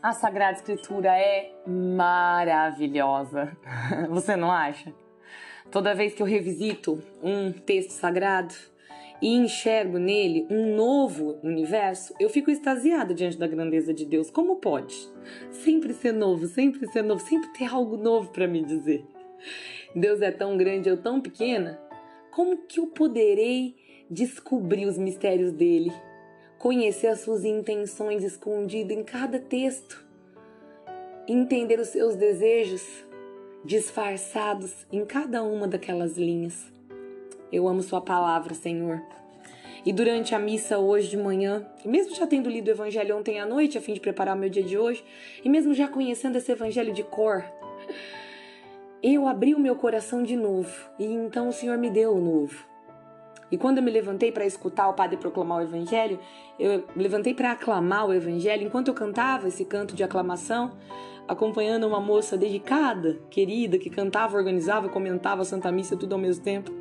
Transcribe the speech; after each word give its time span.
A 0.00 0.12
Sagrada 0.12 0.56
Escritura 0.56 1.08
é 1.08 1.50
maravilhosa. 1.66 3.56
Você 4.10 4.36
não 4.36 4.50
acha? 4.50 4.94
Toda 5.72 5.94
vez 5.94 6.14
que 6.14 6.22
eu 6.22 6.26
revisito 6.26 7.02
um 7.20 7.50
texto 7.50 7.90
sagrado 7.90 8.54
e 9.20 9.34
enxergo 9.34 9.98
nele 9.98 10.46
um 10.48 10.76
novo 10.76 11.40
universo, 11.42 12.14
eu 12.20 12.30
fico 12.30 12.48
extasiada 12.48 13.12
diante 13.12 13.36
da 13.36 13.48
grandeza 13.48 13.92
de 13.92 14.04
Deus. 14.04 14.30
Como 14.30 14.56
pode? 14.56 14.94
Sempre 15.50 15.92
ser 15.92 16.12
novo, 16.12 16.46
sempre 16.46 16.86
ser 16.86 17.02
novo, 17.02 17.20
sempre 17.20 17.48
ter 17.52 17.66
algo 17.66 17.96
novo 17.96 18.30
para 18.30 18.46
me 18.46 18.62
dizer. 18.62 19.04
Deus 19.96 20.22
é 20.22 20.30
tão 20.30 20.56
grande, 20.56 20.88
eu 20.88 20.96
tão 20.96 21.20
pequena. 21.20 21.76
Como 22.30 22.56
que 22.68 22.78
eu 22.78 22.86
poderei 22.86 23.74
descobrir 24.08 24.86
os 24.86 24.96
mistérios 24.96 25.50
dele? 25.50 25.92
Conhecer 26.58 27.06
as 27.06 27.20
suas 27.20 27.44
intenções 27.44 28.24
escondidas 28.24 28.96
em 28.96 29.04
cada 29.04 29.38
texto, 29.38 30.04
entender 31.26 31.78
os 31.78 31.88
seus 31.88 32.16
desejos 32.16 32.82
disfarçados 33.64 34.86
em 34.90 35.04
cada 35.04 35.42
uma 35.42 35.68
daquelas 35.68 36.16
linhas. 36.16 36.66
Eu 37.52 37.68
amo 37.68 37.82
Sua 37.82 38.00
palavra, 38.00 38.54
Senhor. 38.54 39.00
E 39.86 39.92
durante 39.92 40.34
a 40.34 40.38
missa 40.38 40.78
hoje 40.78 41.08
de 41.08 41.16
manhã, 41.16 41.66
mesmo 41.84 42.14
já 42.14 42.26
tendo 42.26 42.50
lido 42.50 42.68
o 42.68 42.70
Evangelho 42.72 43.16
ontem 43.16 43.40
à 43.40 43.46
noite, 43.46 43.78
a 43.78 43.80
fim 43.80 43.94
de 43.94 44.00
preparar 44.00 44.36
o 44.36 44.38
meu 44.38 44.50
dia 44.50 44.62
de 44.62 44.76
hoje, 44.76 45.04
e 45.44 45.48
mesmo 45.48 45.72
já 45.72 45.86
conhecendo 45.86 46.36
esse 46.36 46.50
Evangelho 46.50 46.92
de 46.92 47.04
cor, 47.04 47.44
eu 49.02 49.28
abri 49.28 49.54
o 49.54 49.60
meu 49.60 49.76
coração 49.76 50.24
de 50.24 50.34
novo 50.34 50.72
e 50.98 51.04
então 51.04 51.48
o 51.48 51.52
Senhor 51.52 51.78
me 51.78 51.88
deu 51.88 52.12
o 52.14 52.20
novo. 52.20 52.66
E 53.50 53.56
quando 53.56 53.78
eu 53.78 53.82
me 53.82 53.90
levantei 53.90 54.30
para 54.30 54.44
escutar 54.44 54.88
o 54.88 54.94
padre 54.94 55.16
proclamar 55.16 55.58
o 55.58 55.62
evangelho, 55.62 56.18
eu 56.58 56.84
levantei 56.94 57.32
para 57.32 57.52
aclamar 57.52 58.06
o 58.06 58.12
evangelho. 58.12 58.66
Enquanto 58.66 58.88
eu 58.88 58.94
cantava 58.94 59.48
esse 59.48 59.64
canto 59.64 59.94
de 59.94 60.02
aclamação, 60.02 60.72
acompanhando 61.26 61.86
uma 61.86 62.00
moça 62.00 62.36
dedicada, 62.36 63.18
querida, 63.30 63.78
que 63.78 63.88
cantava, 63.88 64.36
organizava, 64.36 64.88
comentava 64.88 65.42
a 65.42 65.44
Santa 65.44 65.72
Missa 65.72 65.96
tudo 65.96 66.14
ao 66.14 66.18
mesmo 66.18 66.44
tempo, 66.44 66.72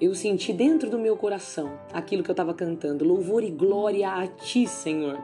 eu 0.00 0.14
senti 0.14 0.52
dentro 0.52 0.90
do 0.90 0.98
meu 0.98 1.16
coração 1.16 1.72
aquilo 1.92 2.22
que 2.22 2.30
eu 2.30 2.34
estava 2.34 2.52
cantando: 2.52 3.04
louvor 3.04 3.42
e 3.42 3.50
glória 3.50 4.10
a 4.10 4.26
ti, 4.26 4.66
Senhor. 4.66 5.18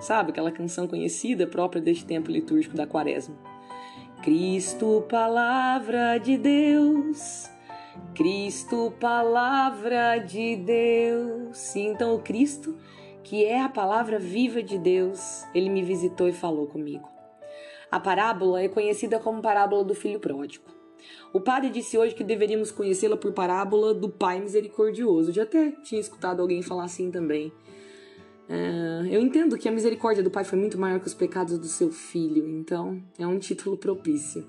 Sabe 0.00 0.30
aquela 0.30 0.50
canção 0.50 0.88
conhecida 0.88 1.46
própria 1.46 1.80
deste 1.80 2.04
tempo 2.04 2.30
litúrgico 2.30 2.76
da 2.76 2.86
Quaresma? 2.86 3.36
Cristo, 4.22 5.04
palavra 5.08 6.18
de 6.18 6.36
Deus 6.36 7.53
Cristo, 8.14 8.92
palavra 9.00 10.18
de 10.18 10.56
Deus. 10.56 11.74
Então, 11.76 12.14
o 12.14 12.20
Cristo, 12.20 12.76
que 13.22 13.44
é 13.44 13.60
a 13.60 13.68
palavra 13.68 14.18
viva 14.18 14.62
de 14.62 14.78
Deus, 14.78 15.44
ele 15.54 15.68
me 15.68 15.82
visitou 15.82 16.28
e 16.28 16.32
falou 16.32 16.66
comigo. 16.66 17.08
A 17.90 18.00
parábola 18.00 18.60
é 18.62 18.68
conhecida 18.68 19.18
como 19.18 19.40
parábola 19.40 19.84
do 19.84 19.94
filho 19.94 20.20
pródigo. 20.20 20.64
O 21.32 21.40
padre 21.40 21.70
disse 21.70 21.98
hoje 21.98 22.14
que 22.14 22.24
deveríamos 22.24 22.70
conhecê-la 22.70 23.16
por 23.16 23.32
parábola 23.32 23.92
do 23.92 24.08
Pai 24.08 24.40
misericordioso. 24.40 25.32
Já 25.32 25.42
até 25.42 25.72
tinha 25.82 26.00
escutado 26.00 26.40
alguém 26.40 26.62
falar 26.62 26.84
assim 26.84 27.10
também. 27.10 27.52
É, 28.48 29.08
eu 29.10 29.20
entendo 29.20 29.56
que 29.56 29.68
a 29.68 29.72
misericórdia 29.72 30.22
do 30.22 30.30
Pai 30.30 30.44
foi 30.44 30.58
muito 30.58 30.78
maior 30.78 31.00
que 31.00 31.06
os 31.06 31.14
pecados 31.14 31.58
do 31.58 31.66
seu 31.66 31.90
filho, 31.90 32.46
então 32.48 33.02
é 33.18 33.26
um 33.26 33.38
título 33.38 33.76
propício. 33.76 34.46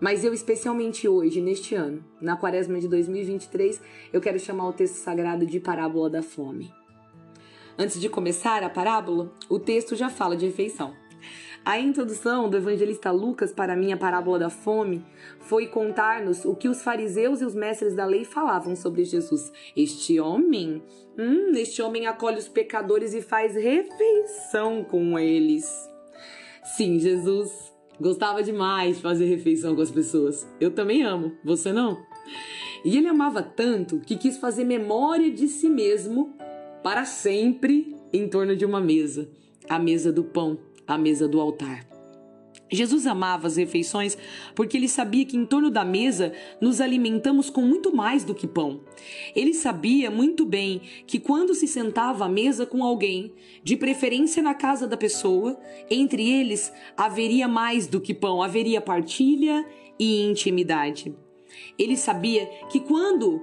Mas 0.00 0.24
eu, 0.24 0.32
especialmente 0.32 1.08
hoje, 1.08 1.40
neste 1.40 1.74
ano, 1.74 2.04
na 2.20 2.36
quaresma 2.36 2.78
de 2.78 2.88
2023, 2.88 3.80
eu 4.12 4.20
quero 4.20 4.38
chamar 4.38 4.68
o 4.68 4.72
texto 4.72 4.94
sagrado 4.94 5.44
de 5.44 5.58
Parábola 5.58 6.08
da 6.08 6.22
Fome. 6.22 6.72
Antes 7.76 8.00
de 8.00 8.08
começar 8.08 8.62
a 8.62 8.70
parábola, 8.70 9.32
o 9.48 9.58
texto 9.58 9.96
já 9.96 10.08
fala 10.08 10.36
de 10.36 10.46
refeição. 10.46 10.94
A 11.64 11.78
introdução 11.78 12.48
do 12.48 12.56
evangelista 12.56 13.10
Lucas 13.10 13.52
para 13.52 13.74
a 13.74 13.76
minha 13.76 13.96
parábola 13.96 14.38
da 14.38 14.50
fome 14.50 15.04
foi 15.40 15.66
contar-nos 15.66 16.44
o 16.44 16.54
que 16.54 16.68
os 16.68 16.82
fariseus 16.82 17.40
e 17.40 17.44
os 17.44 17.54
mestres 17.54 17.94
da 17.94 18.06
lei 18.06 18.24
falavam 18.24 18.74
sobre 18.74 19.04
Jesus. 19.04 19.52
Este 19.76 20.18
homem, 20.18 20.82
hum, 21.18 21.52
este 21.56 21.82
homem 21.82 22.06
acolhe 22.06 22.38
os 22.38 22.48
pecadores 22.48 23.12
e 23.12 23.20
faz 23.20 23.54
refeição 23.54 24.82
com 24.82 25.18
eles. 25.18 25.68
Sim, 26.76 26.98
Jesus 26.98 27.77
Gostava 28.00 28.42
demais 28.42 28.96
de 28.96 29.02
fazer 29.02 29.26
refeição 29.26 29.74
com 29.74 29.82
as 29.82 29.90
pessoas. 29.90 30.46
Eu 30.60 30.70
também 30.70 31.02
amo, 31.02 31.32
você 31.44 31.72
não? 31.72 31.98
E 32.84 32.96
ele 32.96 33.08
amava 33.08 33.42
tanto 33.42 33.98
que 34.00 34.16
quis 34.16 34.38
fazer 34.38 34.64
memória 34.64 35.30
de 35.30 35.48
si 35.48 35.68
mesmo 35.68 36.34
para 36.82 37.04
sempre 37.04 37.96
em 38.12 38.28
torno 38.28 38.54
de 38.54 38.64
uma 38.64 38.80
mesa 38.80 39.28
a 39.68 39.78
mesa 39.78 40.10
do 40.10 40.24
pão, 40.24 40.58
a 40.86 40.96
mesa 40.96 41.28
do 41.28 41.40
altar. 41.40 41.86
Jesus 42.70 43.06
amava 43.06 43.46
as 43.46 43.56
refeições 43.56 44.16
porque 44.54 44.76
ele 44.76 44.88
sabia 44.88 45.24
que 45.24 45.36
em 45.36 45.46
torno 45.46 45.70
da 45.70 45.84
mesa 45.84 46.32
nos 46.60 46.80
alimentamos 46.80 47.48
com 47.50 47.62
muito 47.62 47.94
mais 47.94 48.24
do 48.24 48.34
que 48.34 48.46
pão. 48.46 48.80
Ele 49.34 49.54
sabia 49.54 50.10
muito 50.10 50.44
bem 50.44 50.82
que 51.06 51.18
quando 51.18 51.54
se 51.54 51.66
sentava 51.66 52.26
à 52.26 52.28
mesa 52.28 52.66
com 52.66 52.84
alguém, 52.84 53.32
de 53.62 53.76
preferência 53.76 54.42
na 54.42 54.54
casa 54.54 54.86
da 54.86 54.96
pessoa, 54.96 55.58
entre 55.90 56.28
eles 56.28 56.72
haveria 56.96 57.48
mais 57.48 57.86
do 57.86 58.00
que 58.00 58.14
pão, 58.14 58.42
haveria 58.42 58.80
partilha 58.80 59.64
e 59.98 60.22
intimidade. 60.22 61.14
Ele 61.78 61.96
sabia 61.96 62.46
que 62.70 62.80
quando 62.80 63.42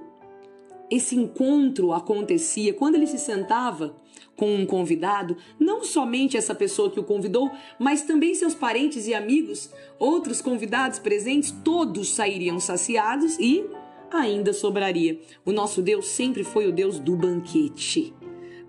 esse 0.90 1.16
encontro 1.16 1.92
acontecia, 1.92 2.72
quando 2.72 2.94
ele 2.94 3.06
se 3.06 3.18
sentava 3.18 3.96
com 4.36 4.54
um 4.54 4.66
convidado, 4.66 5.36
não 5.58 5.82
somente 5.82 6.36
essa 6.36 6.54
pessoa 6.54 6.90
que 6.90 7.00
o 7.00 7.04
convidou, 7.04 7.50
mas 7.78 8.02
também 8.02 8.34
seus 8.34 8.54
parentes 8.54 9.06
e 9.06 9.14
amigos, 9.14 9.70
outros 9.98 10.42
convidados 10.42 10.98
presentes, 10.98 11.50
todos 11.64 12.14
sairiam 12.14 12.60
saciados 12.60 13.38
e 13.38 13.64
ainda 14.10 14.52
sobraria. 14.52 15.20
O 15.44 15.52
nosso 15.52 15.80
Deus 15.82 16.06
sempre 16.08 16.44
foi 16.44 16.68
o 16.68 16.72
Deus 16.72 16.98
do 16.98 17.16
banquete. 17.16 18.14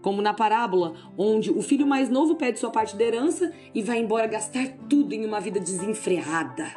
Como 0.02 0.22
na 0.22 0.34
parábola, 0.34 0.94
onde 1.18 1.52
o 1.52 1.62
filho 1.62 1.86
mais 1.86 2.10
novo 2.10 2.36
pede 2.36 2.60
sua 2.60 2.70
parte 2.70 2.96
da 2.96 3.04
herança 3.04 3.52
e 3.76 3.82
vai 3.82 4.00
embora 4.00 4.26
gastar 4.26 4.70
tudo 4.88 5.14
em 5.14 5.26
uma 5.26 5.42
vida 5.42 5.60
desenfreada, 5.60 6.74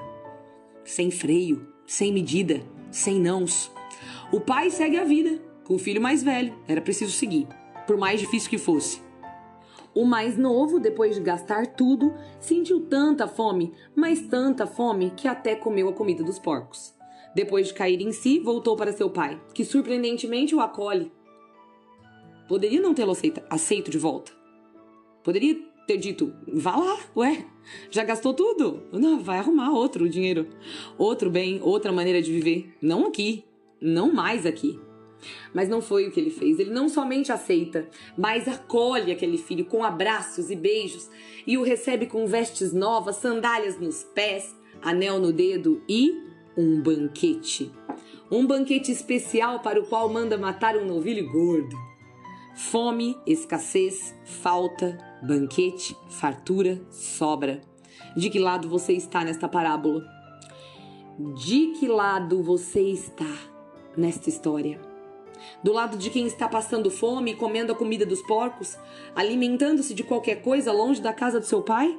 sem 0.85 1.11
freio, 1.11 1.69
sem 1.87 2.13
medida, 2.13 2.61
sem 2.91 3.21
nãos. 3.21 3.71
O 4.33 4.41
pai 4.41 4.71
segue 4.71 4.97
a 4.97 5.05
vida 5.05 5.41
com 5.65 5.75
o 5.75 5.79
filho 5.79 6.01
mais 6.01 6.25
velho, 6.25 6.53
era 6.67 6.81
preciso 6.81 7.13
seguir 7.13 7.47
por 7.91 7.97
mais 7.97 8.21
difícil 8.21 8.49
que 8.49 8.57
fosse. 8.57 9.03
O 9.93 10.05
mais 10.05 10.39
novo, 10.39 10.79
depois 10.79 11.17
de 11.17 11.21
gastar 11.21 11.67
tudo, 11.67 12.15
sentiu 12.39 12.83
tanta 12.83 13.27
fome, 13.27 13.75
mas 13.97 14.23
tanta 14.29 14.65
fome, 14.65 15.11
que 15.17 15.27
até 15.27 15.57
comeu 15.57 15.89
a 15.89 15.93
comida 15.93 16.23
dos 16.23 16.39
porcos. 16.39 16.95
Depois 17.35 17.67
de 17.67 17.75
cair 17.75 18.01
em 18.01 18.13
si, 18.13 18.39
voltou 18.39 18.77
para 18.77 18.93
seu 18.93 19.11
pai, 19.11 19.43
que 19.53 19.65
surpreendentemente 19.65 20.55
o 20.55 20.61
acolhe. 20.61 21.11
Poderia 22.49 22.81
não 22.81 22.95
tê-lo 22.95 23.13
aceito 23.51 23.91
de 23.91 23.99
volta. 23.99 24.31
Poderia 25.25 25.61
ter 25.85 25.97
dito: 25.97 26.33
vá 26.47 26.77
lá, 26.77 26.97
ué, 27.17 27.45
já 27.91 28.05
gastou 28.05 28.33
tudo. 28.33 28.85
Não, 28.93 29.19
vai 29.19 29.39
arrumar 29.39 29.73
outro 29.73 30.09
dinheiro, 30.09 30.47
outro 30.97 31.29
bem, 31.29 31.59
outra 31.61 31.91
maneira 31.91 32.23
de 32.23 32.31
viver. 32.31 32.73
Não 32.81 33.07
aqui, 33.07 33.45
não 33.81 34.13
mais 34.13 34.47
aqui. 34.47 34.79
Mas 35.55 35.69
não 35.69 35.81
foi 35.81 36.07
o 36.07 36.11
que 36.11 36.21
ele 36.21 36.31
fez. 36.31 36.59
Ele 36.59 36.71
não 36.71 36.89
somente 36.89 37.33
aceita, 37.33 37.89
mas 38.17 38.49
acolhe 38.49 39.13
aquele 39.13 39.39
filho 39.39 39.65
com 39.65 39.85
abraços 39.85 40.51
e 40.51 40.57
beijos 40.57 41.09
e 41.47 41.57
o 41.57 41.63
recebe 41.63 42.07
com 42.07 42.27
vestes 42.27 42.73
novas, 42.73 43.17
sandálias 43.17 43.79
nos 43.79 44.03
pés, 44.03 44.55
anel 44.83 45.19
no 45.19 45.33
dedo 45.33 45.83
e 45.89 46.13
um 46.57 46.81
banquete. 46.81 47.71
Um 48.31 48.47
banquete 48.47 48.93
especial 48.93 49.61
para 49.61 49.81
o 49.81 49.87
qual 49.87 50.09
manda 50.09 50.39
matar 50.39 50.77
um 50.77 50.87
novilho 50.87 51.31
gordo. 51.31 51.77
Fome, 52.55 53.17
escassez, 53.27 54.15
falta, 54.25 54.99
banquete, 55.23 55.97
fartura, 56.11 56.81
sobra. 56.91 57.61
De 58.17 58.29
que 58.29 58.39
lado 58.39 58.69
você 58.69 58.93
está 58.93 59.25
nesta 59.25 59.49
parábola? 59.49 60.05
De 61.37 61.73
que 61.79 61.89
lado 61.89 62.43
você 62.43 62.81
está 62.81 63.37
nesta 63.97 64.29
história? 64.29 64.90
Do 65.63 65.73
lado 65.73 65.97
de 65.97 66.11
quem 66.11 66.27
está 66.27 66.49
passando 66.49 66.91
fome 66.91 67.33
e 67.33 67.37
comendo 67.37 67.73
a 67.73 67.75
comida 67.75 68.05
dos 68.07 68.23
porcos, 68.23 68.79
alimentando-se 69.15 69.95
de 69.95 70.03
qualquer 70.03 70.43
coisa 70.43 70.73
longe 70.73 71.01
da 71.01 71.13
casa 71.13 71.41
do 71.41 71.47
seu 71.47 71.63
pai? 71.63 71.97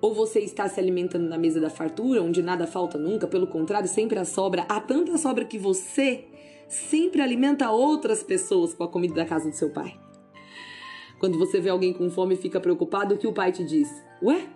Ou 0.00 0.14
você 0.14 0.40
está 0.40 0.68
se 0.68 0.78
alimentando 0.78 1.28
na 1.28 1.36
mesa 1.36 1.60
da 1.60 1.70
fartura, 1.70 2.22
onde 2.22 2.42
nada 2.42 2.66
falta 2.66 2.96
nunca, 2.96 3.26
pelo 3.26 3.46
contrário, 3.46 3.88
sempre 3.88 4.18
há 4.18 4.24
sobra, 4.24 4.64
há 4.68 4.80
tanta 4.80 5.18
sobra 5.18 5.44
que 5.44 5.58
você 5.58 6.24
sempre 6.68 7.20
alimenta 7.20 7.70
outras 7.70 8.22
pessoas 8.22 8.74
com 8.74 8.84
a 8.84 8.88
comida 8.88 9.14
da 9.14 9.24
casa 9.24 9.48
do 9.48 9.56
seu 9.56 9.70
pai. 9.70 9.98
Quando 11.18 11.38
você 11.38 11.60
vê 11.60 11.68
alguém 11.68 11.92
com 11.92 12.10
fome 12.10 12.34
e 12.34 12.38
fica 12.38 12.60
preocupado, 12.60 13.14
o 13.14 13.18
que 13.18 13.26
o 13.26 13.32
pai 13.32 13.50
te 13.50 13.64
diz? 13.64 13.88
Ué, 14.22 14.48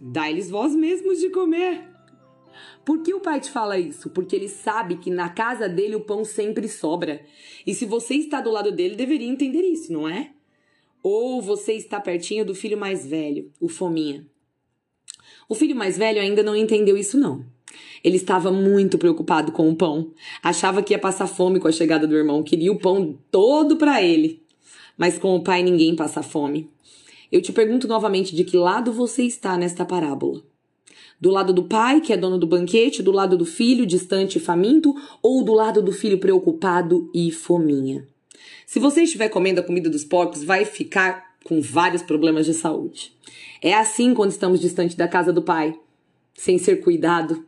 dá-lhes 0.00 0.48
vós 0.48 0.76
mesmos 0.76 1.18
de 1.18 1.30
comer. 1.30 1.91
Por 2.84 3.02
que 3.02 3.14
o 3.14 3.20
pai 3.20 3.40
te 3.40 3.50
fala 3.50 3.78
isso? 3.78 4.10
Porque 4.10 4.36
ele 4.36 4.48
sabe 4.48 4.96
que 4.96 5.10
na 5.10 5.28
casa 5.28 5.68
dele 5.68 5.96
o 5.96 6.00
pão 6.00 6.24
sempre 6.24 6.68
sobra. 6.68 7.24
E 7.66 7.74
se 7.74 7.84
você 7.84 8.14
está 8.14 8.40
do 8.40 8.50
lado 8.50 8.72
dele, 8.72 8.96
deveria 8.96 9.28
entender 9.28 9.62
isso, 9.62 9.92
não 9.92 10.08
é? 10.08 10.30
Ou 11.02 11.42
você 11.42 11.72
está 11.74 12.00
pertinho 12.00 12.44
do 12.44 12.54
filho 12.54 12.78
mais 12.78 13.06
velho, 13.06 13.50
o 13.60 13.68
fominha. 13.68 14.26
O 15.48 15.54
filho 15.54 15.74
mais 15.74 15.98
velho 15.98 16.20
ainda 16.20 16.42
não 16.42 16.54
entendeu 16.54 16.96
isso 16.96 17.18
não. 17.18 17.44
Ele 18.04 18.16
estava 18.16 18.50
muito 18.50 18.98
preocupado 18.98 19.52
com 19.52 19.68
o 19.68 19.76
pão. 19.76 20.12
Achava 20.42 20.82
que 20.82 20.92
ia 20.92 20.98
passar 20.98 21.26
fome 21.26 21.60
com 21.60 21.68
a 21.68 21.72
chegada 21.72 22.06
do 22.06 22.16
irmão, 22.16 22.42
queria 22.42 22.72
o 22.72 22.78
pão 22.78 23.18
todo 23.30 23.76
para 23.76 24.02
ele. 24.02 24.42
Mas 24.96 25.18
com 25.18 25.34
o 25.34 25.42
pai 25.42 25.62
ninguém 25.62 25.96
passa 25.96 26.22
fome. 26.22 26.70
Eu 27.30 27.40
te 27.40 27.52
pergunto 27.52 27.88
novamente 27.88 28.36
de 28.36 28.44
que 28.44 28.56
lado 28.56 28.92
você 28.92 29.24
está 29.24 29.56
nesta 29.56 29.84
parábola? 29.84 30.42
Do 31.22 31.30
lado 31.30 31.52
do 31.52 31.62
pai, 31.62 32.00
que 32.00 32.12
é 32.12 32.16
dono 32.16 32.36
do 32.36 32.48
banquete, 32.48 33.00
do 33.00 33.12
lado 33.12 33.36
do 33.36 33.44
filho, 33.44 33.86
distante 33.86 34.38
e 34.38 34.40
faminto, 34.40 34.92
ou 35.22 35.44
do 35.44 35.52
lado 35.52 35.80
do 35.80 35.92
filho 35.92 36.18
preocupado 36.18 37.08
e 37.14 37.30
fominha? 37.30 38.04
Se 38.66 38.80
você 38.80 39.04
estiver 39.04 39.28
comendo 39.28 39.60
a 39.60 39.62
comida 39.62 39.88
dos 39.88 40.02
porcos, 40.02 40.42
vai 40.42 40.64
ficar 40.64 41.36
com 41.44 41.60
vários 41.60 42.02
problemas 42.02 42.44
de 42.44 42.52
saúde. 42.52 43.12
É 43.62 43.72
assim 43.72 44.14
quando 44.14 44.32
estamos 44.32 44.58
distante 44.58 44.96
da 44.96 45.06
casa 45.06 45.32
do 45.32 45.42
pai, 45.42 45.78
sem 46.34 46.58
ser 46.58 46.80
cuidado, 46.80 47.44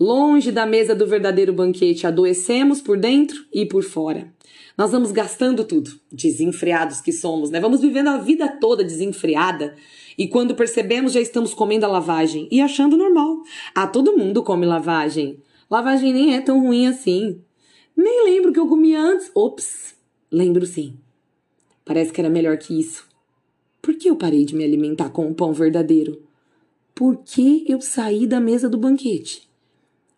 Longe 0.00 0.50
da 0.50 0.64
mesa 0.64 0.94
do 0.94 1.06
verdadeiro 1.06 1.52
banquete, 1.52 2.06
adoecemos 2.06 2.80
por 2.80 2.96
dentro 2.96 3.44
e 3.52 3.66
por 3.66 3.82
fora. 3.82 4.32
Nós 4.74 4.92
vamos 4.92 5.12
gastando 5.12 5.62
tudo, 5.62 5.90
desenfreados 6.10 7.02
que 7.02 7.12
somos, 7.12 7.50
né? 7.50 7.60
Vamos 7.60 7.82
vivendo 7.82 8.08
a 8.08 8.16
vida 8.16 8.48
toda 8.48 8.82
desenfreada 8.82 9.76
e 10.16 10.26
quando 10.26 10.54
percebemos 10.54 11.12
já 11.12 11.20
estamos 11.20 11.52
comendo 11.52 11.84
a 11.84 11.88
lavagem 11.88 12.48
e 12.50 12.62
achando 12.62 12.96
normal. 12.96 13.42
Ah, 13.74 13.86
todo 13.86 14.16
mundo 14.16 14.42
come 14.42 14.64
lavagem. 14.64 15.36
Lavagem 15.70 16.14
nem 16.14 16.34
é 16.34 16.40
tão 16.40 16.62
ruim 16.62 16.86
assim. 16.86 17.38
Nem 17.94 18.24
lembro 18.24 18.54
que 18.54 18.58
eu 18.58 18.66
comia 18.66 19.02
antes. 19.02 19.30
Ops, 19.34 19.96
lembro 20.32 20.64
sim. 20.64 20.94
Parece 21.84 22.10
que 22.10 22.22
era 22.22 22.30
melhor 22.30 22.56
que 22.56 22.80
isso. 22.80 23.06
Por 23.82 23.94
que 23.94 24.08
eu 24.08 24.16
parei 24.16 24.46
de 24.46 24.56
me 24.56 24.64
alimentar 24.64 25.10
com 25.10 25.30
o 25.30 25.34
pão 25.34 25.52
verdadeiro? 25.52 26.22
Por 26.94 27.18
que 27.18 27.66
eu 27.68 27.82
saí 27.82 28.26
da 28.26 28.40
mesa 28.40 28.66
do 28.66 28.78
banquete? 28.78 29.49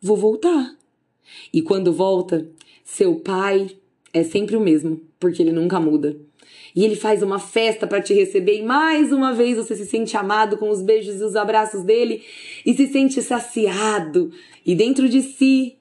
Vou 0.03 0.17
voltar. 0.17 0.77
E 1.53 1.63
quando 1.63 1.93
volta, 1.93 2.47
seu 2.85 3.15
pai 3.15 3.71
é 4.13 4.25
sempre 4.25 4.57
o 4.57 4.61
mesmo, 4.61 5.01
porque 5.19 5.41
ele 5.41 5.53
nunca 5.53 5.79
muda. 5.79 6.17
E 6.75 6.85
ele 6.85 6.97
faz 6.97 7.23
uma 7.23 7.39
festa 7.39 7.87
para 7.87 8.01
te 8.01 8.13
receber 8.15 8.59
e 8.59 8.63
mais 8.63 9.13
uma 9.13 9.33
vez 9.33 9.57
você 9.57 9.77
se 9.77 9.87
sente 9.87 10.17
amado 10.17 10.57
com 10.57 10.71
os 10.71 10.83
beijos 10.83 11.21
e 11.21 11.25
os 11.25 11.37
abraços 11.37 11.85
dele 11.85 12.23
e 12.65 12.75
se 12.75 12.87
sente 12.89 13.23
saciado. 13.23 14.33
E 14.65 14.75
dentro 14.75 15.09
de 15.09 15.23
si 15.23 15.77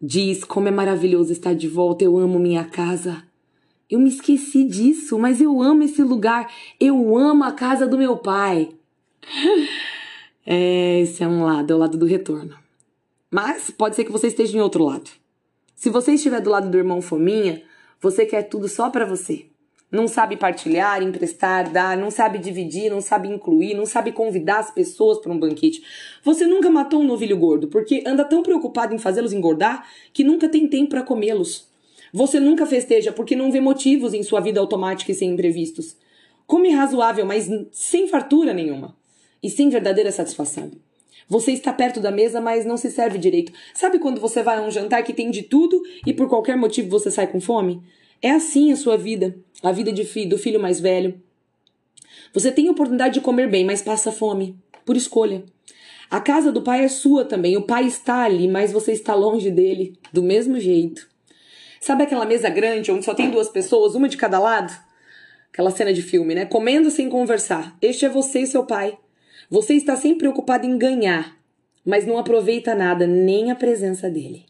diz: 0.00 0.44
Como 0.44 0.68
é 0.68 0.70
maravilhoso 0.70 1.32
estar 1.32 1.54
de 1.54 1.68
volta, 1.68 2.04
eu 2.04 2.16
amo 2.16 2.38
minha 2.38 2.64
casa. 2.64 3.24
Eu 3.90 3.98
me 3.98 4.08
esqueci 4.08 4.62
disso, 4.62 5.18
mas 5.18 5.40
eu 5.40 5.60
amo 5.60 5.82
esse 5.82 6.02
lugar. 6.02 6.48
Eu 6.78 7.18
amo 7.18 7.42
a 7.42 7.50
casa 7.50 7.86
do 7.86 7.98
meu 7.98 8.16
pai. 8.16 8.70
É, 10.52 11.00
esse 11.00 11.22
é 11.22 11.28
um 11.28 11.44
lado, 11.44 11.70
é 11.70 11.76
o 11.76 11.78
lado 11.78 11.98
do 11.98 12.06
retorno. 12.06 12.56
Mas 13.30 13.70
pode 13.70 13.94
ser 13.94 14.04
que 14.04 14.10
você 14.10 14.26
esteja 14.26 14.56
em 14.58 14.60
outro 14.60 14.84
lado. 14.84 15.08
Se 15.76 15.88
você 15.88 16.14
estiver 16.14 16.40
do 16.40 16.50
lado 16.50 16.68
do 16.68 16.76
irmão 16.76 17.00
Fominha, 17.00 17.62
você 18.00 18.26
quer 18.26 18.42
tudo 18.42 18.66
só 18.66 18.90
para 18.90 19.06
você. 19.06 19.46
Não 19.90 20.06
sabe 20.06 20.36
partilhar, 20.36 21.02
emprestar, 21.02 21.70
dar, 21.70 21.96
não 21.96 22.10
sabe 22.10 22.38
dividir, 22.38 22.90
não 22.90 23.00
sabe 23.00 23.28
incluir, 23.28 23.74
não 23.74 23.86
sabe 23.86 24.12
convidar 24.12 24.58
as 24.58 24.70
pessoas 24.70 25.18
para 25.18 25.32
um 25.32 25.38
banquete. 25.38 25.82
Você 26.24 26.46
nunca 26.46 26.70
matou 26.70 27.00
um 27.00 27.06
novilho 27.06 27.36
gordo 27.36 27.68
porque 27.68 28.02
anda 28.06 28.24
tão 28.24 28.42
preocupado 28.42 28.94
em 28.94 28.98
fazê-los 28.98 29.32
engordar 29.32 29.86
que 30.12 30.22
nunca 30.24 30.48
tem 30.48 30.68
tempo 30.68 30.90
para 30.90 31.02
comê-los. 31.02 31.68
Você 32.12 32.40
nunca 32.40 32.66
festeja 32.66 33.12
porque 33.12 33.36
não 33.36 33.50
vê 33.50 33.60
motivos 33.60 34.12
em 34.12 34.22
sua 34.22 34.40
vida 34.40 34.60
automática 34.60 35.12
e 35.12 35.14
sem 35.14 35.30
imprevistos. 35.30 35.96
Come 36.46 36.70
razoável, 36.70 37.24
mas 37.24 37.48
sem 37.70 38.08
fartura 38.08 38.52
nenhuma 38.52 38.96
e 39.42 39.48
sem 39.48 39.68
verdadeira 39.70 40.10
satisfação. 40.10 40.70
Você 41.28 41.52
está 41.52 41.72
perto 41.72 42.00
da 42.00 42.10
mesa, 42.10 42.40
mas 42.40 42.64
não 42.64 42.76
se 42.76 42.90
serve 42.90 43.18
direito. 43.18 43.52
Sabe 43.74 43.98
quando 43.98 44.20
você 44.20 44.42
vai 44.42 44.58
a 44.58 44.62
um 44.62 44.70
jantar 44.70 45.02
que 45.02 45.12
tem 45.12 45.30
de 45.30 45.42
tudo 45.42 45.80
e 46.06 46.12
por 46.12 46.28
qualquer 46.28 46.56
motivo 46.56 46.90
você 46.90 47.10
sai 47.10 47.26
com 47.26 47.40
fome? 47.40 47.82
É 48.22 48.30
assim 48.30 48.72
a 48.72 48.76
sua 48.76 48.96
vida, 48.96 49.36
a 49.62 49.72
vida 49.72 49.94
fi, 50.04 50.26
do 50.26 50.36
filho 50.36 50.60
mais 50.60 50.80
velho. 50.80 51.20
Você 52.32 52.52
tem 52.52 52.68
a 52.68 52.72
oportunidade 52.72 53.14
de 53.14 53.20
comer 53.20 53.48
bem, 53.48 53.64
mas 53.64 53.82
passa 53.82 54.12
fome, 54.12 54.56
por 54.84 54.96
escolha. 54.96 55.44
A 56.10 56.20
casa 56.20 56.50
do 56.50 56.62
pai 56.62 56.84
é 56.84 56.88
sua 56.88 57.24
também. 57.24 57.56
O 57.56 57.62
pai 57.62 57.86
está 57.86 58.24
ali, 58.24 58.48
mas 58.48 58.72
você 58.72 58.92
está 58.92 59.14
longe 59.14 59.50
dele, 59.50 59.96
do 60.12 60.22
mesmo 60.22 60.58
jeito. 60.58 61.08
Sabe 61.80 62.02
aquela 62.02 62.26
mesa 62.26 62.50
grande 62.50 62.90
onde 62.90 63.04
só 63.04 63.14
tem 63.14 63.30
duas 63.30 63.48
pessoas, 63.48 63.94
uma 63.94 64.08
de 64.08 64.16
cada 64.16 64.38
lado? 64.38 64.72
Aquela 65.52 65.70
cena 65.70 65.92
de 65.92 66.02
filme, 66.02 66.34
né? 66.34 66.44
Comendo 66.44 66.90
sem 66.90 67.08
conversar. 67.08 67.76
Este 67.80 68.04
é 68.04 68.08
você 68.08 68.40
e 68.40 68.46
seu 68.46 68.64
pai. 68.64 68.98
Você 69.50 69.74
está 69.74 69.96
sempre 69.96 70.20
preocupado 70.20 70.64
em 70.64 70.78
ganhar, 70.78 71.36
mas 71.84 72.06
não 72.06 72.16
aproveita 72.16 72.72
nada, 72.72 73.04
nem 73.04 73.50
a 73.50 73.56
presença 73.56 74.08
dele. 74.08 74.44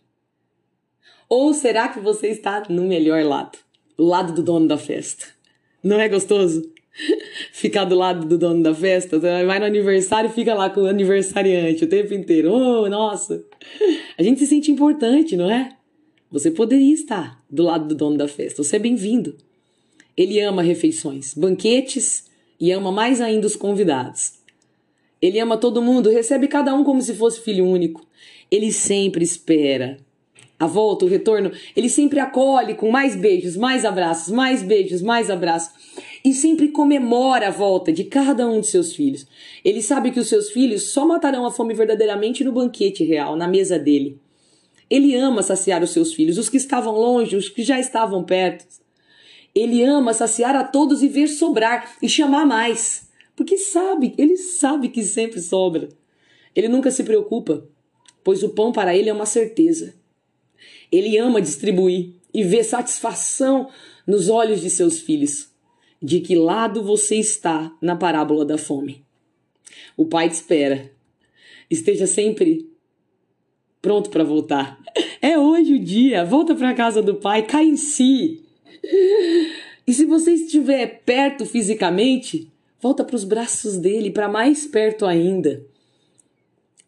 Ou 1.26 1.54
será 1.54 1.88
que 1.88 1.98
você 1.98 2.26
está 2.26 2.64
no 2.68 2.82
melhor 2.82 3.24
lado? 3.24 3.56
O 3.96 4.04
lado 4.04 4.34
do 4.34 4.42
dono 4.42 4.68
da 4.68 4.76
festa. 4.76 5.24
Não 5.82 5.98
é 5.98 6.06
gostoso? 6.06 6.70
Ficar 7.50 7.86
do 7.86 7.94
lado 7.94 8.26
do 8.26 8.36
dono 8.36 8.62
da 8.62 8.74
festa, 8.74 9.18
vai 9.18 9.58
no 9.58 9.64
aniversário 9.64 10.28
e 10.28 10.32
fica 10.34 10.52
lá 10.52 10.68
com 10.68 10.82
o 10.82 10.86
aniversariante 10.86 11.84
o 11.84 11.88
tempo 11.88 12.12
inteiro. 12.12 12.52
Oh, 12.52 12.86
nossa! 12.88 13.42
A 14.18 14.22
gente 14.22 14.40
se 14.40 14.46
sente 14.46 14.70
importante, 14.70 15.34
não 15.34 15.50
é? 15.50 15.70
Você 16.30 16.50
poderia 16.50 16.92
estar 16.92 17.42
do 17.48 17.62
lado 17.62 17.88
do 17.88 17.94
dono 17.94 18.18
da 18.18 18.28
festa. 18.28 18.62
Você 18.62 18.76
é 18.76 18.78
bem-vindo. 18.78 19.34
Ele 20.14 20.38
ama 20.40 20.60
refeições, 20.60 21.32
banquetes 21.32 22.28
e 22.60 22.70
ama 22.70 22.92
mais 22.92 23.22
ainda 23.22 23.46
os 23.46 23.56
convidados. 23.56 24.39
Ele 25.20 25.38
ama 25.38 25.56
todo 25.56 25.82
mundo, 25.82 26.10
recebe 26.10 26.48
cada 26.48 26.74
um 26.74 26.82
como 26.82 27.02
se 27.02 27.14
fosse 27.14 27.40
filho 27.40 27.66
único. 27.66 28.06
Ele 28.50 28.72
sempre 28.72 29.22
espera. 29.24 29.98
A 30.58 30.66
volta, 30.66 31.06
o 31.06 31.08
retorno, 31.08 31.50
ele 31.74 31.88
sempre 31.88 32.20
acolhe 32.20 32.74
com 32.74 32.90
mais 32.90 33.16
beijos, 33.16 33.56
mais 33.56 33.84
abraços, 33.84 34.30
mais 34.30 34.62
beijos, 34.62 35.00
mais 35.00 35.30
abraços. 35.30 35.72
E 36.22 36.34
sempre 36.34 36.68
comemora 36.68 37.48
a 37.48 37.50
volta 37.50 37.90
de 37.90 38.04
cada 38.04 38.46
um 38.46 38.60
de 38.60 38.66
seus 38.66 38.94
filhos. 38.94 39.26
Ele 39.64 39.80
sabe 39.80 40.10
que 40.10 40.20
os 40.20 40.28
seus 40.28 40.50
filhos 40.50 40.92
só 40.92 41.06
matarão 41.06 41.46
a 41.46 41.50
fome 41.50 41.72
verdadeiramente 41.72 42.44
no 42.44 42.52
banquete 42.52 43.04
real, 43.04 43.36
na 43.36 43.48
mesa 43.48 43.78
dele. 43.78 44.18
Ele 44.90 45.14
ama 45.14 45.42
saciar 45.42 45.82
os 45.82 45.90
seus 45.90 46.12
filhos, 46.12 46.36
os 46.36 46.48
que 46.50 46.58
estavam 46.58 46.94
longe, 46.94 47.36
os 47.36 47.48
que 47.48 47.62
já 47.62 47.80
estavam 47.80 48.22
perto. 48.22 48.66
Ele 49.54 49.82
ama 49.82 50.12
saciar 50.12 50.54
a 50.54 50.64
todos 50.64 51.02
e 51.02 51.08
ver 51.08 51.28
sobrar 51.28 51.96
e 52.02 52.08
chamar 52.08 52.44
mais. 52.44 53.08
Porque 53.40 53.56
sabe, 53.56 54.12
ele 54.18 54.36
sabe 54.36 54.90
que 54.90 55.02
sempre 55.02 55.40
sobra. 55.40 55.88
Ele 56.54 56.68
nunca 56.68 56.90
se 56.90 57.02
preocupa, 57.02 57.66
pois 58.22 58.42
o 58.42 58.50
pão 58.50 58.70
para 58.70 58.94
ele 58.94 59.08
é 59.08 59.12
uma 59.14 59.24
certeza. 59.24 59.94
Ele 60.92 61.16
ama 61.16 61.40
distribuir 61.40 62.16
e 62.34 62.44
vê 62.44 62.62
satisfação 62.62 63.70
nos 64.06 64.28
olhos 64.28 64.60
de 64.60 64.68
seus 64.68 65.00
filhos. 65.00 65.48
De 66.02 66.20
que 66.20 66.34
lado 66.34 66.82
você 66.82 67.16
está 67.16 67.74
na 67.80 67.96
parábola 67.96 68.44
da 68.44 68.58
fome? 68.58 69.02
O 69.96 70.04
pai 70.04 70.28
te 70.28 70.34
espera. 70.34 70.92
Esteja 71.70 72.06
sempre 72.06 72.68
pronto 73.80 74.10
para 74.10 74.22
voltar. 74.22 74.78
É 75.22 75.38
hoje 75.38 75.74
o 75.74 75.78
dia. 75.78 76.26
Volta 76.26 76.54
para 76.54 76.70
a 76.70 76.74
casa 76.74 77.02
do 77.02 77.14
pai, 77.14 77.42
cai 77.46 77.64
em 77.64 77.76
si. 77.76 78.42
E 79.86 79.92
se 79.92 80.04
você 80.04 80.32
estiver 80.32 81.02
perto 81.04 81.44
fisicamente, 81.44 82.50
Volta 82.80 83.04
para 83.04 83.16
os 83.16 83.24
braços 83.24 83.76
dele, 83.76 84.10
para 84.10 84.28
mais 84.28 84.66
perto 84.66 85.04
ainda. 85.04 85.64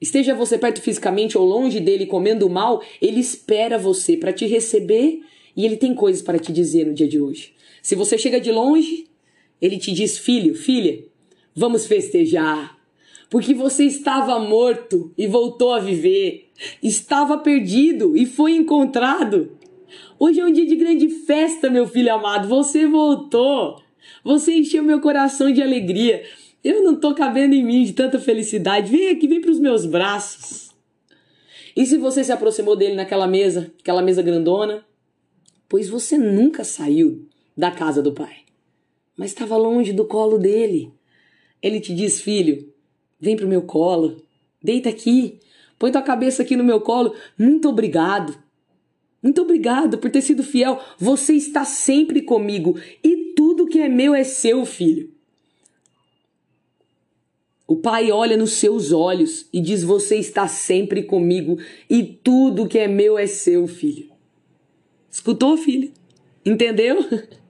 Esteja 0.00 0.34
você 0.34 0.56
perto 0.56 0.80
fisicamente 0.80 1.36
ou 1.36 1.44
longe 1.44 1.78
dele 1.78 2.06
comendo 2.06 2.48
mal, 2.48 2.82
ele 3.00 3.20
espera 3.20 3.78
você 3.78 4.16
para 4.16 4.32
te 4.32 4.46
receber 4.46 5.20
e 5.54 5.66
ele 5.66 5.76
tem 5.76 5.94
coisas 5.94 6.22
para 6.22 6.38
te 6.38 6.50
dizer 6.50 6.86
no 6.86 6.94
dia 6.94 7.06
de 7.06 7.20
hoje. 7.20 7.52
Se 7.82 7.94
você 7.94 8.16
chega 8.16 8.40
de 8.40 8.50
longe, 8.50 9.06
ele 9.60 9.78
te 9.78 9.92
diz: 9.92 10.16
Filho, 10.16 10.54
filha, 10.54 11.04
vamos 11.54 11.86
festejar. 11.86 12.78
Porque 13.28 13.54
você 13.54 13.84
estava 13.84 14.38
morto 14.38 15.12
e 15.16 15.26
voltou 15.26 15.72
a 15.72 15.80
viver. 15.80 16.50
Estava 16.82 17.38
perdido 17.38 18.16
e 18.16 18.26
foi 18.26 18.52
encontrado. 18.52 19.52
Hoje 20.18 20.40
é 20.40 20.44
um 20.44 20.52
dia 20.52 20.66
de 20.66 20.76
grande 20.76 21.08
festa, 21.08 21.70
meu 21.70 21.86
filho 21.86 22.14
amado. 22.14 22.48
Você 22.48 22.86
voltou. 22.86 23.81
Você 24.24 24.54
encheu 24.54 24.82
meu 24.82 25.00
coração 25.00 25.52
de 25.52 25.62
alegria. 25.62 26.24
Eu 26.62 26.82
não 26.82 26.94
tô 26.94 27.14
cabendo 27.14 27.54
em 27.54 27.64
mim 27.64 27.84
de 27.84 27.92
tanta 27.92 28.18
felicidade. 28.18 28.90
Vem 28.90 29.08
aqui, 29.08 29.26
vem 29.26 29.40
para 29.40 29.50
os 29.50 29.58
meus 29.58 29.84
braços. 29.84 30.70
E 31.76 31.86
se 31.86 31.96
você 31.96 32.22
se 32.22 32.32
aproximou 32.32 32.76
dele 32.76 32.94
naquela 32.94 33.26
mesa, 33.26 33.72
aquela 33.80 34.02
mesa 34.02 34.22
grandona? 34.22 34.84
Pois 35.68 35.88
você 35.88 36.18
nunca 36.18 36.64
saiu 36.64 37.26
da 37.56 37.70
casa 37.70 38.02
do 38.02 38.12
pai, 38.12 38.40
mas 39.16 39.30
estava 39.30 39.56
longe 39.56 39.92
do 39.92 40.04
colo 40.04 40.38
dele. 40.38 40.92
Ele 41.62 41.80
te 41.80 41.94
diz, 41.94 42.20
filho, 42.20 42.70
vem 43.18 43.36
pro 43.36 43.48
meu 43.48 43.62
colo, 43.62 44.22
deita 44.62 44.90
aqui, 44.90 45.40
põe 45.78 45.90
tua 45.90 46.02
cabeça 46.02 46.42
aqui 46.42 46.56
no 46.56 46.64
meu 46.64 46.80
colo. 46.80 47.14
Muito 47.38 47.68
obrigado. 47.68 48.36
Muito 49.22 49.40
obrigado 49.40 49.98
por 49.98 50.10
ter 50.10 50.20
sido 50.20 50.42
fiel. 50.42 50.80
Você 50.98 51.34
está 51.34 51.64
sempre 51.64 52.22
comigo 52.22 52.78
e 53.02 53.21
Tudo 53.62 53.70
que 53.70 53.80
é 53.80 53.88
meu 53.88 54.12
é 54.12 54.24
seu, 54.24 54.64
filho. 54.66 55.08
O 57.64 57.76
pai 57.76 58.10
olha 58.10 58.36
nos 58.36 58.54
seus 58.54 58.90
olhos 58.90 59.46
e 59.52 59.60
diz: 59.60 59.84
Você 59.84 60.16
está 60.16 60.48
sempre 60.48 61.04
comigo 61.04 61.56
e 61.88 62.02
tudo 62.02 62.66
que 62.66 62.76
é 62.76 62.88
meu 62.88 63.16
é 63.16 63.28
seu, 63.28 63.68
filho. 63.68 64.10
Escutou, 65.08 65.56
filho? 65.56 65.92
Entendeu? 66.44 66.98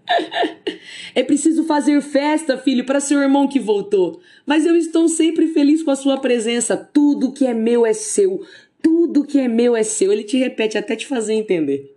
É 1.15 1.23
preciso 1.23 1.65
fazer 1.65 2.01
festa, 2.03 2.59
filho, 2.59 2.85
para 2.85 3.01
seu 3.01 3.21
irmão 3.21 3.47
que 3.47 3.61
voltou. 3.61 4.21
Mas 4.45 4.67
eu 4.67 4.75
estou 4.75 5.09
sempre 5.09 5.47
feliz 5.47 5.83
com 5.83 5.91
a 5.91 5.97
sua 5.97 6.19
presença. 6.19 6.77
Tudo 6.77 7.33
que 7.33 7.47
é 7.47 7.55
meu 7.55 7.87
é 7.87 7.93
seu. 7.93 8.45
Tudo 8.83 9.25
que 9.25 9.39
é 9.39 9.47
meu 9.47 9.77
é 9.77 9.83
seu. 9.83 10.13
Ele 10.13 10.25
te 10.25 10.37
repete 10.37 10.77
até 10.77 10.97
te 10.97 11.07
fazer 11.07 11.35
entender. 11.35 11.97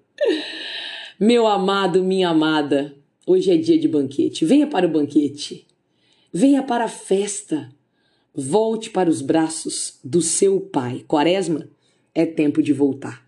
Meu 1.19 1.47
amado, 1.47 2.03
minha 2.03 2.29
amada, 2.29 2.95
hoje 3.25 3.51
é 3.51 3.57
dia 3.57 3.77
de 3.77 3.87
banquete. 3.87 4.45
Venha 4.45 4.67
para 4.67 4.85
o 4.87 4.91
banquete. 4.91 5.65
Venha 6.31 6.61
para 6.61 6.85
a 6.85 6.89
festa. 6.89 7.73
Volte 8.33 8.89
para 8.89 9.09
os 9.09 9.21
braços 9.21 9.99
do 10.03 10.21
seu 10.21 10.59
pai. 10.59 11.03
Quaresma 11.07 11.69
é 12.13 12.25
tempo 12.25 12.61
de 12.61 12.73
voltar. 12.73 13.24